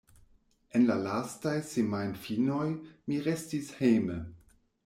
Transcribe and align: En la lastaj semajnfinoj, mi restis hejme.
En 0.79 0.87
la 0.91 0.95
lastaj 1.01 1.53
semajnfinoj, 1.73 2.65
mi 3.11 3.23
restis 3.29 3.73
hejme. 3.83 4.21